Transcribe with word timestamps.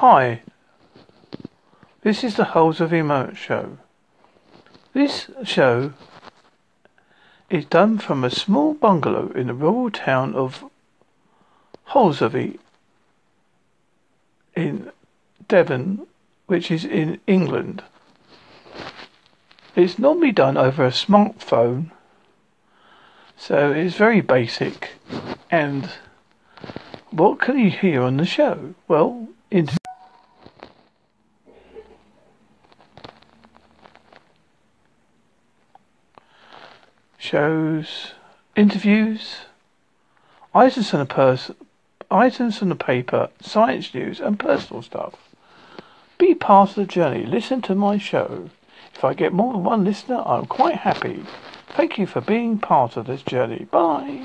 Hi, 0.00 0.40
this 2.00 2.24
is 2.24 2.36
the 2.36 2.56
Holes 2.56 2.80
of 2.80 2.90
Remote 2.90 3.36
show. 3.36 3.76
This 4.94 5.30
show 5.44 5.92
is 7.50 7.66
done 7.66 7.98
from 7.98 8.24
a 8.24 8.30
small 8.30 8.72
bungalow 8.72 9.30
in 9.32 9.48
the 9.48 9.52
rural 9.52 9.90
town 9.90 10.34
of 10.34 10.64
Holsworthy 11.88 12.58
in 14.56 14.90
Devon, 15.48 16.06
which 16.46 16.70
is 16.70 16.86
in 16.86 17.20
England. 17.26 17.84
It's 19.76 19.98
normally 19.98 20.32
done 20.32 20.56
over 20.56 20.86
a 20.86 20.92
smartphone, 20.92 21.90
so 23.36 23.70
it's 23.70 23.96
very 23.96 24.22
basic. 24.22 24.92
And 25.50 25.90
what 27.10 27.38
can 27.38 27.58
you 27.58 27.70
hear 27.70 28.00
on 28.00 28.16
the 28.16 28.24
show? 28.24 28.74
Well, 28.88 29.28
inter- 29.50 29.76
shows, 37.30 38.14
interviews, 38.56 39.36
items 40.52 40.90
from 40.90 40.98
the 40.98 41.06
pers- 41.06 41.52
items 42.10 42.58
from 42.58 42.70
the 42.70 42.74
paper, 42.74 43.28
science 43.40 43.94
news, 43.94 44.18
and 44.18 44.36
personal 44.36 44.82
stuff. 44.82 45.14
Be 46.18 46.34
part 46.34 46.70
of 46.70 46.74
the 46.74 46.86
journey. 46.86 47.24
Listen 47.24 47.62
to 47.62 47.76
my 47.76 47.98
show. 47.98 48.50
If 48.96 49.04
I 49.04 49.14
get 49.14 49.32
more 49.32 49.52
than 49.52 49.62
one 49.62 49.84
listener, 49.84 50.20
I'm 50.26 50.46
quite 50.46 50.78
happy. 50.78 51.24
Thank 51.68 51.98
you 51.98 52.06
for 52.06 52.20
being 52.20 52.58
part 52.58 52.96
of 52.96 53.06
this 53.06 53.22
journey. 53.22 53.68
Bye. 53.70 54.18